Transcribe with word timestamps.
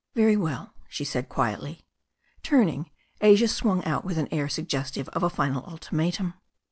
"Very 0.15 0.35
well," 0.35 0.73
she 0.89 1.05
said 1.05 1.29
quietly. 1.29 1.85
Turning, 2.41 2.89
Asia 3.21 3.47
swung 3.47 3.85
out 3.85 4.03
with 4.03 4.17
an 4.17 4.29
air 4.31 4.49
suggestive 4.49 5.07
of 5.09 5.21
a 5.21 5.29
final 5.29 5.63
ultimatum. 5.67 6.33